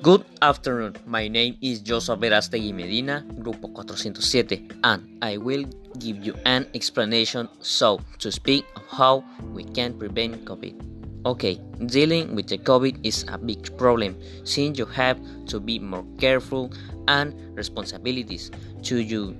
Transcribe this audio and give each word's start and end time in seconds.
Good 0.00 0.24
afternoon, 0.40 0.96
my 1.04 1.28
name 1.28 1.58
is 1.60 1.80
Joseph 1.84 2.20
Verastegui 2.20 2.72
Medina, 2.72 3.22
Grupo 3.36 3.68
407, 3.68 4.80
and 4.82 5.04
I 5.20 5.36
will 5.36 5.68
give 5.98 6.24
you 6.24 6.32
an 6.46 6.64
explanation 6.72 7.50
so 7.60 8.00
to 8.18 8.32
speak 8.32 8.64
of 8.76 8.82
how 8.88 9.22
we 9.52 9.64
can 9.64 9.92
prevent 9.98 10.46
COVID. 10.46 10.72
Okay, 11.26 11.60
dealing 11.84 12.34
with 12.34 12.48
the 12.48 12.56
COVID 12.56 13.04
is 13.04 13.26
a 13.28 13.36
big 13.36 13.76
problem 13.76 14.16
since 14.42 14.78
you 14.78 14.86
have 14.86 15.20
to 15.52 15.60
be 15.60 15.78
more 15.78 16.06
careful 16.16 16.72
and 17.06 17.36
responsibilities 17.54 18.50
to 18.84 19.04
you 19.04 19.36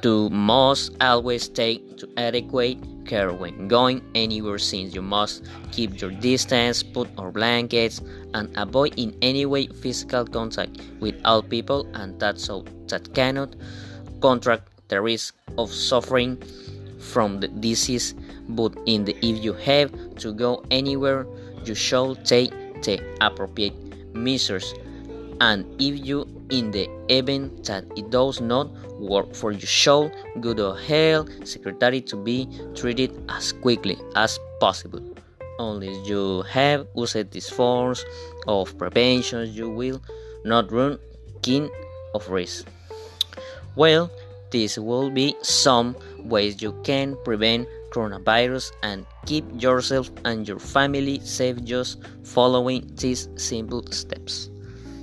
to 0.00 0.30
must 0.30 0.96
always 1.02 1.46
take 1.46 1.98
to 1.98 2.08
adequate 2.16 2.80
care 3.04 3.32
when 3.32 3.68
going 3.68 4.02
anywhere 4.14 4.58
since 4.58 4.94
you 4.94 5.02
must 5.02 5.44
keep 5.72 6.00
your 6.00 6.10
distance, 6.10 6.82
put 6.82 7.08
on 7.18 7.32
blankets, 7.32 8.00
and 8.34 8.50
avoid 8.56 8.94
in 8.98 9.16
any 9.22 9.46
way 9.46 9.66
physical 9.66 10.24
contact 10.24 10.80
with 11.00 11.14
all 11.24 11.42
people 11.42 11.86
and 11.94 12.18
that 12.20 12.38
so 12.40 12.64
that 12.88 13.14
cannot 13.14 13.54
contract 14.20 14.68
the 14.88 15.00
risk 15.00 15.34
of 15.58 15.70
suffering 15.70 16.36
from 16.98 17.40
the 17.40 17.48
disease. 17.48 18.14
But 18.48 18.74
in 18.86 19.04
the 19.04 19.16
if 19.24 19.42
you 19.42 19.52
have 19.54 19.90
to 20.16 20.32
go 20.32 20.64
anywhere 20.70 21.26
you 21.64 21.74
should 21.74 22.24
take 22.24 22.52
the 22.82 23.00
appropriate 23.20 23.74
measures 24.14 24.74
and 25.40 25.64
if 25.80 26.04
you 26.04 26.26
in 26.50 26.70
the 26.70 26.88
event 27.08 27.64
that 27.64 27.84
it 27.96 28.10
does 28.10 28.40
not 28.40 28.70
work 28.98 29.34
for 29.34 29.52
you 29.52 29.66
show 29.66 30.10
go 30.40 30.54
to 30.54 30.74
hell 30.86 31.26
secretary 31.44 32.00
to 32.00 32.16
be 32.16 32.48
treated 32.74 33.10
as 33.28 33.52
quickly 33.52 33.98
as 34.16 34.38
possible. 34.60 35.00
Unless 35.58 36.08
you 36.08 36.42
have 36.42 36.86
used 36.96 37.30
these 37.30 37.48
forms 37.48 38.04
of 38.46 38.76
prevention 38.78 39.52
you 39.52 39.70
will 39.70 40.00
not 40.44 40.70
run 40.70 40.98
kin 41.42 41.70
of 42.14 42.28
risk. 42.28 42.66
Well 43.76 44.10
this 44.50 44.78
will 44.78 45.10
be 45.10 45.34
some 45.42 45.96
ways 46.18 46.62
you 46.62 46.72
can 46.84 47.16
prevent 47.24 47.68
coronavirus 47.90 48.72
and 48.82 49.06
keep 49.26 49.44
yourself 49.60 50.10
and 50.24 50.46
your 50.46 50.58
family 50.58 51.20
safe 51.20 51.62
just 51.64 51.98
following 52.22 52.90
these 52.96 53.28
simple 53.36 53.84
steps 53.90 54.50